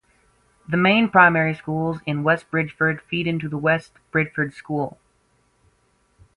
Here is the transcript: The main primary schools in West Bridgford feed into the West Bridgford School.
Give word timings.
The 0.67 0.77
main 0.77 1.09
primary 1.09 1.53
schools 1.53 1.99
in 2.07 2.23
West 2.23 2.49
Bridgford 2.49 3.03
feed 3.03 3.27
into 3.27 3.47
the 3.47 3.59
West 3.59 3.91
Bridgford 4.09 4.51
School. 4.51 4.97